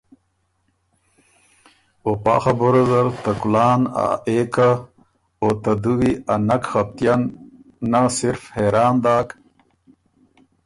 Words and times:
او 2.05 2.11
پا 2.23 2.35
خبُره 2.43 2.83
زر 2.89 3.07
ته 3.23 3.31
کلان 3.41 3.81
ا 4.05 4.07
اېکه 4.27 4.71
او 5.41 5.47
ته 5.63 5.71
دُوي 5.83 6.11
ا 6.33 6.35
نک 6.47 6.63
خپتئن 6.71 7.21
نۀ 7.91 8.01
صرف 8.17 8.41
حېران 8.55 8.95
داک۔ 9.03 9.29